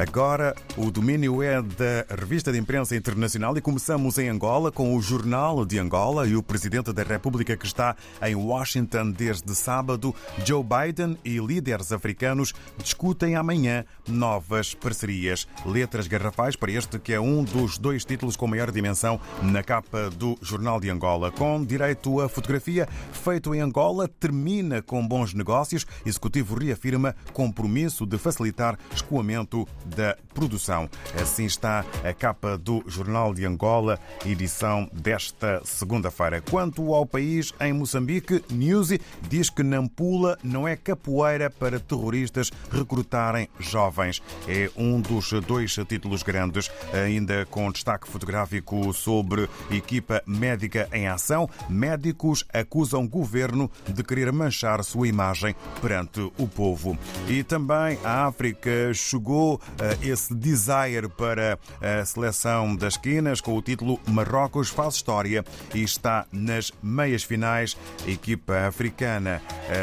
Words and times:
Agora, 0.00 0.56
o 0.78 0.90
domínio 0.90 1.42
é 1.42 1.60
da 1.60 2.16
Revista 2.18 2.50
de 2.50 2.56
Imprensa 2.56 2.96
Internacional 2.96 3.54
e 3.58 3.60
começamos 3.60 4.16
em 4.16 4.30
Angola 4.30 4.72
com 4.72 4.96
o 4.96 5.02
Jornal 5.02 5.66
de 5.66 5.78
Angola 5.78 6.26
e 6.26 6.34
o 6.34 6.42
Presidente 6.42 6.90
da 6.90 7.02
República 7.02 7.54
que 7.54 7.66
está 7.66 7.94
em 8.22 8.34
Washington 8.34 9.10
desde 9.10 9.54
sábado. 9.54 10.14
Joe 10.42 10.64
Biden 10.64 11.18
e 11.22 11.36
líderes 11.36 11.92
africanos 11.92 12.54
discutem 12.82 13.36
amanhã 13.36 13.84
novas 14.08 14.72
parcerias. 14.72 15.46
Letras 15.66 16.06
garrafais 16.06 16.56
para 16.56 16.72
este 16.72 16.98
que 16.98 17.12
é 17.12 17.20
um 17.20 17.44
dos 17.44 17.76
dois 17.76 18.02
títulos 18.02 18.36
com 18.36 18.46
maior 18.46 18.70
dimensão 18.70 19.20
na 19.42 19.62
capa 19.62 20.08
do 20.08 20.34
Jornal 20.40 20.80
de 20.80 20.88
Angola. 20.88 21.30
Com 21.30 21.62
direito 21.62 22.22
à 22.22 22.28
fotografia, 22.28 22.88
feito 23.12 23.54
em 23.54 23.60
Angola, 23.60 24.08
termina 24.08 24.80
com 24.80 25.06
bons 25.06 25.34
negócios. 25.34 25.86
Executivo 26.06 26.58
reafirma 26.58 27.14
compromisso 27.34 28.06
de 28.06 28.16
facilitar 28.16 28.78
escoamento 28.94 29.68
da 29.96 30.16
produção. 30.34 30.88
Assim 31.20 31.44
está 31.44 31.84
a 32.04 32.12
capa 32.12 32.56
do 32.56 32.82
Jornal 32.86 33.34
de 33.34 33.44
Angola, 33.44 33.98
edição 34.24 34.88
desta 34.92 35.60
segunda-feira. 35.64 36.40
Quanto 36.40 36.94
ao 36.94 37.04
país 37.04 37.52
em 37.60 37.72
Moçambique, 37.72 38.42
Newsy 38.50 39.00
diz 39.28 39.50
que 39.50 39.62
Nampula 39.62 40.38
não 40.42 40.66
é 40.66 40.76
capoeira 40.76 41.50
para 41.50 41.80
terroristas 41.80 42.50
recrutarem 42.70 43.48
jovens. 43.58 44.22
É 44.48 44.70
um 44.76 45.00
dos 45.00 45.32
dois 45.46 45.74
títulos 45.88 46.22
grandes, 46.22 46.70
ainda 46.92 47.46
com 47.46 47.70
destaque 47.70 48.08
fotográfico 48.08 48.92
sobre 48.92 49.48
equipa 49.70 50.22
médica 50.26 50.88
em 50.92 51.08
ação. 51.08 51.48
Médicos 51.68 52.44
acusam 52.52 53.06
governo 53.06 53.70
de 53.88 54.02
querer 54.02 54.32
manchar 54.32 54.82
sua 54.84 55.08
imagem 55.08 55.54
perante 55.80 56.20
o 56.38 56.46
povo. 56.46 56.96
E 57.28 57.42
também 57.42 57.98
a 58.04 58.26
África 58.26 58.92
chegou 58.94 59.60
esse 60.02 60.34
desire 60.34 61.08
para 61.08 61.58
a 61.80 62.04
seleção 62.04 62.74
das 62.76 62.96
quinas 62.96 63.40
com 63.40 63.56
o 63.56 63.62
título 63.62 63.98
Marrocos 64.06 64.68
faz 64.68 64.94
história 64.94 65.44
e 65.74 65.82
está 65.82 66.26
nas 66.32 66.72
meias 66.82 67.22
finais. 67.22 67.76
Equipa 68.06 68.66
africana 68.66 69.42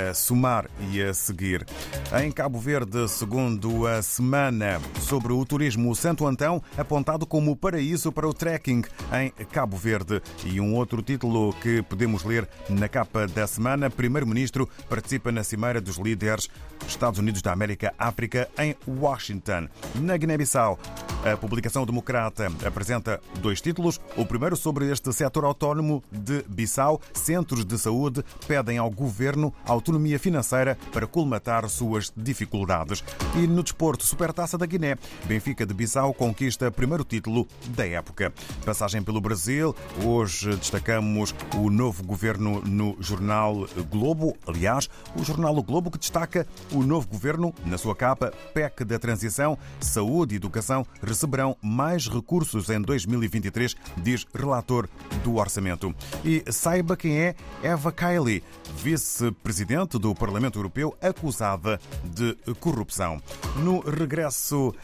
a 0.09 0.13
somar 0.13 0.69
e 0.91 1.01
a 1.01 1.13
seguir. 1.13 1.65
Em 2.21 2.31
Cabo 2.31 2.59
Verde, 2.59 3.07
segundo 3.09 3.87
a 3.87 4.01
semana 4.01 4.81
sobre 5.01 5.33
o 5.33 5.45
turismo, 5.45 5.95
Santo 5.95 6.25
Antão 6.25 6.61
apontado 6.77 7.25
como 7.25 7.55
paraíso 7.55 8.11
para 8.11 8.27
o 8.27 8.33
trekking 8.33 8.83
em 9.13 9.45
Cabo 9.45 9.77
Verde. 9.77 10.21
E 10.45 10.59
um 10.59 10.75
outro 10.75 11.01
título 11.01 11.53
que 11.61 11.81
podemos 11.81 12.23
ler 12.23 12.47
na 12.69 12.87
capa 12.87 13.27
da 13.27 13.47
semana: 13.47 13.89
Primeiro-Ministro 13.89 14.69
participa 14.89 15.31
na 15.31 15.43
Cimeira 15.43 15.81
dos 15.81 15.97
Líderes 15.97 16.49
Estados 16.87 17.19
Unidos 17.19 17.41
da 17.41 17.51
América 17.51 17.93
África 17.97 18.49
em 18.57 18.75
Washington. 18.87 19.67
Na 19.95 20.17
Guiné-Bissau, 20.17 20.77
a 21.33 21.37
publicação 21.37 21.85
democrata 21.85 22.51
apresenta 22.65 23.19
dois 23.41 23.61
títulos. 23.61 23.99
O 24.15 24.25
primeiro 24.25 24.55
sobre 24.55 24.89
este 24.91 25.11
setor 25.11 25.45
autónomo 25.45 26.03
de 26.11 26.43
Bissau. 26.47 27.01
Centros 27.13 27.65
de 27.65 27.77
saúde 27.77 28.23
pedem 28.47 28.77
ao 28.77 28.89
governo 28.89 29.53
autonomia 29.65 30.19
financeira 30.19 30.77
para 30.93 31.07
colmatar 31.07 31.67
suas 31.69 32.11
dificuldades. 32.15 33.03
E 33.35 33.47
no 33.47 33.63
desporto, 33.63 34.05
Supertaça 34.05 34.57
da 34.57 34.65
Guiné, 34.65 34.97
Benfica 35.25 35.65
de 35.65 35.73
Bissau 35.73 36.13
conquista 36.13 36.71
primeiro 36.71 37.03
título 37.03 37.47
da 37.69 37.85
época. 37.87 38.33
Passagem 38.65 39.01
pelo 39.01 39.21
Brasil. 39.21 39.75
Hoje 40.03 40.55
destacamos 40.55 41.33
o 41.55 41.69
novo 41.69 42.03
governo 42.03 42.61
no 42.61 42.95
jornal 42.99 43.67
Globo. 43.89 44.35
Aliás, 44.47 44.89
o 45.15 45.23
jornal 45.23 45.57
o 45.57 45.63
Globo 45.63 45.91
que 45.91 45.97
destaca 45.97 46.47
o 46.71 46.83
novo 46.83 47.07
governo 47.07 47.53
na 47.65 47.77
sua 47.77 47.95
capa 47.95 48.31
PEC 48.53 48.83
da 48.85 48.99
transição, 48.99 49.57
saúde 49.79 50.35
e 50.35 50.37
educação 50.37 50.85
receberão 51.17 51.57
mais 51.63 52.07
recursos 52.07 52.69
em 52.69 52.79
2023, 52.79 53.75
diz 53.97 54.23
relator 54.35 54.87
do 55.23 55.37
orçamento. 55.37 55.93
E 56.23 56.43
saiba 56.51 56.95
quem 56.95 57.17
é 57.17 57.35
Eva 57.63 57.91
Kaili, 57.91 58.43
vice-presidente 58.75 59.97
do 59.97 60.13
Parlamento 60.13 60.59
Europeu 60.59 60.95
acusada 61.01 61.81
de 62.03 62.37
corrupção. 62.59 63.19
No 63.63 63.79
regresso 63.79 64.75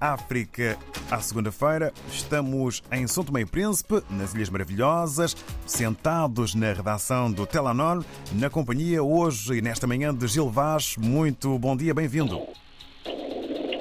à 0.00 0.12
África 0.12 0.78
à 1.10 1.20
segunda-feira, 1.20 1.92
estamos 2.12 2.80
em 2.92 3.04
São 3.08 3.24
Tomé 3.24 3.40
e 3.40 3.46
Príncipe, 3.46 4.04
nas 4.08 4.34
Ilhas 4.34 4.50
Maravilhosas, 4.50 5.36
sentados 5.66 6.54
na 6.54 6.72
redação 6.72 7.30
do 7.30 7.44
Telanor, 7.44 8.04
na 8.34 8.48
companhia 8.48 9.02
hoje 9.02 9.58
e 9.58 9.60
nesta 9.60 9.86
manhã 9.86 10.14
de 10.14 10.28
Gil 10.28 10.48
Vaz. 10.48 10.96
Muito 10.96 11.58
bom 11.58 11.76
dia, 11.76 11.92
bem-vindo. 11.92 12.65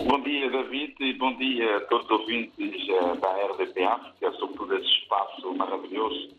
Bom 0.08 0.22
dia, 0.22 0.52
David, 0.52 0.96
e 1.00 1.14
bom 1.14 1.36
dia 1.36 1.78
a 1.78 1.82
todos 1.88 2.06
os 2.06 2.12
ouvintes 2.12 2.88
da 3.20 3.32
RDP 3.48 3.84
África, 3.84 4.32
sobretudo 4.34 4.76
esse 4.76 4.88
espaço 5.00 5.52
maravilhoso. 5.56 6.30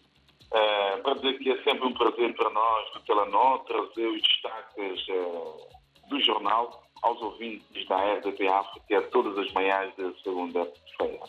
Uh, 0.52 1.02
para 1.02 1.14
dizer 1.14 1.38
que 1.40 1.50
é 1.50 1.62
sempre 1.64 1.84
um 1.84 1.92
prazer 1.92 2.32
para 2.36 2.48
nós, 2.50 2.92
do 2.92 3.00
Telenor, 3.00 3.64
trazer 3.64 4.06
os 4.06 4.22
destaques 4.22 5.08
uh, 5.08 6.08
do 6.08 6.20
jornal 6.20 6.84
aos 7.02 7.20
ouvintes 7.20 7.88
da 7.88 7.96
RDP 7.96 8.46
África 8.46 9.02
todas 9.10 9.36
as 9.36 9.52
manhãs 9.52 9.92
de 9.96 10.22
segunda-feira. 10.22 11.24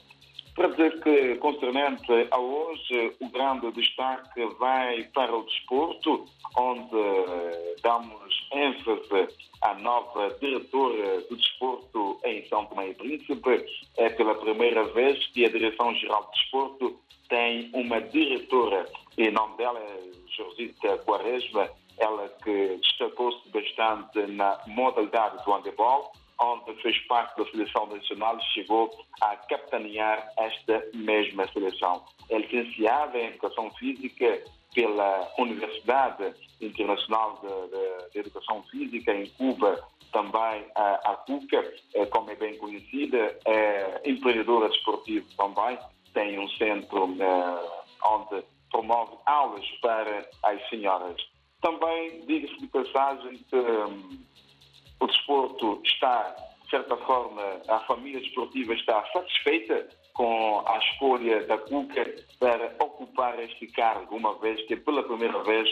Para 0.57 0.69
dizer 0.69 0.99
que, 1.03 1.35
concernente 1.35 2.27
a 2.31 2.39
hoje, 2.39 3.15
o 3.19 3.29
grande 3.29 3.71
destaque 3.73 4.43
vai 4.57 5.03
para 5.13 5.37
o 5.37 5.43
desporto, 5.43 6.25
onde 6.57 6.97
damos 7.83 8.49
ênfase 8.51 9.27
à 9.61 9.75
nova 9.75 10.35
diretora 10.41 11.21
do 11.29 11.37
desporto 11.37 12.19
em 12.25 12.43
São 12.47 12.65
Tomé 12.65 12.89
e 12.89 12.95
Príncipe. 12.95 13.65
É 13.97 14.09
pela 14.09 14.33
primeira 14.33 14.83
vez 14.85 15.27
que 15.27 15.45
a 15.45 15.49
Direção-Geral 15.49 16.23
do 16.23 16.31
Desporto 16.31 16.99
tem 17.29 17.69
uma 17.73 18.01
diretora, 18.01 18.89
e 19.15 19.27
o 19.27 19.31
nome 19.31 19.57
dela 19.57 19.79
é 19.79 19.99
Josita 20.35 20.97
Quaresma, 21.05 21.69
ela 21.99 22.29
que 22.43 22.79
destacou-se 22.81 23.47
bastante 23.49 24.25
na 24.31 24.59
modalidade 24.65 25.37
do 25.45 25.51
handebol, 25.51 26.11
onde 26.39 26.73
fez 26.81 26.97
parte 27.07 27.37
da 27.37 27.49
seleção 27.49 27.87
nacional 27.87 28.39
chegou 28.53 28.91
a 29.21 29.35
capitanear 29.35 30.31
esta 30.37 30.83
mesma 30.93 31.47
seleção. 31.51 32.03
É 32.29 32.37
licenciada 32.37 33.17
em 33.17 33.27
Educação 33.27 33.71
Física 33.71 34.43
pela 34.73 35.33
Universidade 35.39 36.33
Internacional 36.61 37.39
de, 37.41 37.47
de, 37.47 38.11
de 38.11 38.19
Educação 38.19 38.63
Física 38.69 39.13
em 39.13 39.27
Cuba, 39.31 39.83
também 40.11 40.65
a, 40.75 41.11
a 41.11 41.15
CUCA, 41.15 41.73
como 42.11 42.29
é 42.31 42.35
bem 42.35 42.57
conhecida, 42.57 43.37
é 43.45 44.01
empreendedora 44.05 44.69
desportiva 44.69 45.25
também, 45.37 45.77
tem 46.13 46.39
um 46.39 46.47
centro 46.49 47.05
uh, 47.05 47.83
onde 48.05 48.43
promove 48.71 49.17
aulas 49.25 49.65
para 49.81 50.29
as 50.43 50.69
senhoras. 50.69 51.21
Também 51.61 52.25
diga-se 52.25 52.57
de 52.59 52.67
passagem 52.67 53.37
que 53.49 53.55
um, 53.55 54.19
o 54.19 54.46
desporto 55.27 55.81
está, 55.83 56.35
de 56.63 56.69
certa 56.69 56.95
forma, 56.97 57.41
a 57.67 57.79
família 57.81 58.21
desportiva 58.21 58.73
está 58.73 59.05
satisfeita 59.11 59.87
com 60.13 60.63
a 60.65 60.77
escolha 60.77 61.45
da 61.45 61.57
CUCA 61.57 62.15
para 62.39 62.73
ocupar 62.79 63.37
este 63.41 63.67
cargo, 63.67 64.15
uma 64.15 64.35
vez 64.39 64.65
que 64.67 64.77
pela 64.77 65.03
primeira 65.03 65.43
vez 65.43 65.69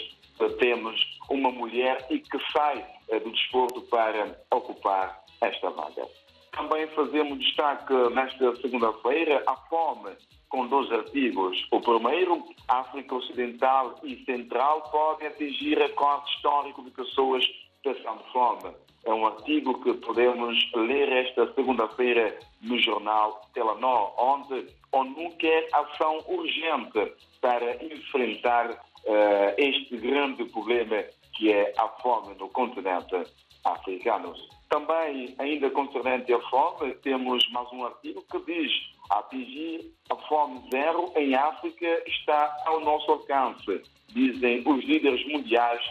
temos 0.59 0.99
uma 1.29 1.49
mulher 1.51 2.05
e 2.09 2.19
que 2.19 2.37
sai 2.51 2.85
do 3.23 3.31
desporto 3.31 3.81
para 3.83 4.37
ocupar 4.51 5.23
esta 5.41 5.69
vaga. 5.69 6.05
Também 6.51 6.87
fazemos 6.87 7.39
destaque 7.39 7.93
nesta 8.13 8.55
segunda-feira 8.57 9.41
a 9.47 9.55
fome 9.69 10.11
com 10.49 10.67
dois 10.67 10.89
artigos. 10.91 11.65
O 11.71 11.81
primeiro, 11.81 12.43
África 12.67 13.15
Ocidental 13.15 13.99
e 14.03 14.23
Central 14.25 14.81
podem 14.91 15.27
atingir 15.27 15.77
recorde 15.77 16.29
histórico 16.31 16.83
de 16.83 16.91
pessoas 16.91 17.45
passando 17.85 18.23
fome. 18.33 18.73
É 19.05 19.13
um 19.13 19.27
artigo 19.27 19.79
que 19.83 19.93
podemos 19.93 20.57
ler 20.73 21.11
esta 21.11 21.53
segunda-feira 21.53 22.39
no 22.63 22.79
jornal 22.79 23.39
Telenor, 23.53 24.13
onde 24.17 24.65
ONU 24.91 25.31
quer 25.37 25.69
ação 25.71 26.17
urgente 26.27 27.13
para 27.39 27.75
enfrentar 27.85 28.71
uh, 28.71 29.53
este 29.57 29.97
grande 29.97 30.45
problema 30.45 31.03
que 31.33 31.51
é 31.51 31.71
a 31.77 31.87
fome 32.01 32.33
no 32.39 32.49
continente 32.49 33.15
africano. 33.63 34.33
Também, 34.69 35.35
ainda 35.37 35.69
concernente 35.69 36.33
à 36.33 36.39
fome, 36.49 36.95
temos 36.95 37.47
mais 37.51 37.71
um 37.71 37.85
artigo 37.85 38.25
que 38.31 38.39
diz 38.51 38.71
atingir 39.11 39.93
a 40.09 40.15
fome 40.15 40.63
zero 40.71 41.13
em 41.15 41.35
África 41.35 42.03
está 42.07 42.57
ao 42.65 42.79
nosso 42.79 43.11
alcance, 43.11 43.83
dizem 44.09 44.63
os 44.65 44.83
líderes 44.83 45.23
mundiais 45.27 45.83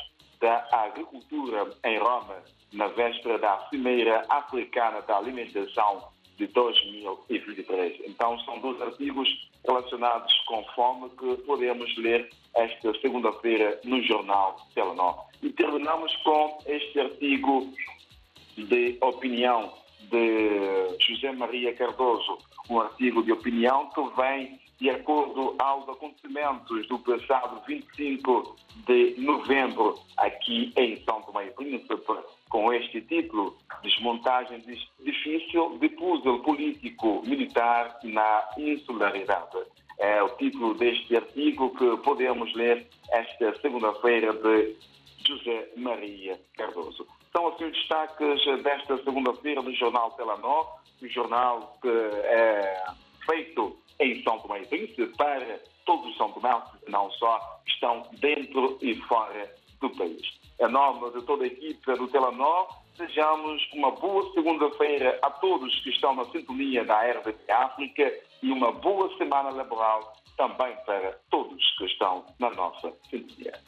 da 0.44 0.68
agricultura 0.72 1.70
em 1.84 1.98
Roma, 1.98 2.36
na 2.70 2.88
véspera 2.88 3.38
da 3.38 3.66
Cimeira 3.70 4.26
Africana 4.28 5.00
da 5.00 5.16
Alimentação 5.16 6.06
de 6.36 6.46
2023. 6.48 8.02
Então, 8.06 8.38
são 8.40 8.58
dois 8.58 8.78
artigos 8.82 9.26
relacionados 9.66 10.34
com 10.46 10.62
fome 10.74 11.08
que 11.18 11.42
podemos 11.44 11.96
ler 11.96 12.28
esta 12.54 12.92
segunda-feira 13.00 13.80
no 13.84 14.02
jornal 14.02 14.56
Telenor. 14.74 15.24
E 15.42 15.48
terminamos 15.48 16.14
com 16.16 16.58
este 16.66 17.00
artigo 17.00 17.72
de 18.58 18.98
opinião 19.00 19.72
de 20.10 20.96
José 21.00 21.32
Maria 21.32 21.74
Cardoso, 21.74 22.38
um 22.68 22.80
artigo 22.80 23.22
de 23.22 23.32
opinião 23.32 23.88
que 23.90 24.02
vem 24.16 24.58
de 24.78 24.90
acordo 24.90 25.54
aos 25.58 25.88
acontecimentos 25.88 26.86
do 26.88 26.98
passado 26.98 27.62
25 27.66 28.56
de 28.86 29.14
novembro 29.18 29.98
aqui 30.16 30.72
em 30.76 30.96
São 31.04 31.22
Tomé 31.22 31.46
e 31.46 31.50
Príncipe, 31.52 31.96
com 32.48 32.72
este 32.72 33.00
título, 33.02 33.56
Desmontagem 33.82 34.60
difícil 35.00 35.78
de 35.78 35.88
puzzle 35.90 36.40
político-militar 36.40 37.98
na 38.02 38.48
insularidade. 38.58 39.58
É 39.98 40.22
o 40.22 40.30
título 40.36 40.74
deste 40.74 41.16
artigo 41.16 41.70
que 41.76 41.96
podemos 41.98 42.52
ler 42.54 42.86
esta 43.10 43.54
segunda-feira 43.60 44.32
de 44.32 44.76
José 45.26 45.68
Maria 45.76 46.38
Cardoso. 46.56 47.06
São 47.36 47.48
assim 47.48 47.64
os 47.64 47.72
destaques 47.72 48.62
desta 48.62 48.96
segunda-feira 48.98 49.60
do 49.60 49.74
jornal 49.74 50.12
Telenor, 50.12 50.78
o 51.02 51.08
jornal 51.08 51.76
que 51.82 51.88
é 51.88 52.84
feito 53.26 53.76
em 53.98 54.22
São 54.22 54.38
Tomé 54.38 54.62
e 54.62 54.66
Príncipe 54.66 55.06
para 55.16 55.58
todos 55.84 56.10
os 56.10 56.16
São 56.16 56.30
Tomé, 56.30 56.54
não 56.88 57.10
só, 57.12 57.60
estão 57.66 58.06
dentro 58.20 58.78
e 58.80 58.94
fora 59.02 59.52
do 59.80 59.90
país. 59.90 60.22
Em 60.60 60.68
nome 60.68 61.10
de 61.10 61.26
toda 61.26 61.42
a 61.42 61.48
equipe 61.48 61.94
do 61.96 62.06
Telenor, 62.06 62.68
desejamos 62.96 63.68
uma 63.72 63.90
boa 63.90 64.32
segunda-feira 64.32 65.18
a 65.20 65.30
todos 65.30 65.74
que 65.80 65.90
estão 65.90 66.14
na 66.14 66.24
sintonia 66.26 66.84
da 66.84 67.00
RDP 67.00 67.50
África 67.50 68.14
e 68.44 68.52
uma 68.52 68.70
boa 68.70 69.12
semana 69.18 69.50
laboral 69.50 70.16
também 70.36 70.76
para 70.86 71.18
todos 71.30 71.76
que 71.78 71.84
estão 71.86 72.24
na 72.38 72.50
nossa 72.50 72.92
sintonia. 73.10 73.60